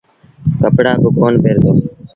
ڪپڙآ 0.59 0.93
با 1.01 1.09
ڪونا 1.17 1.37
پهرتو۔ 1.43 1.71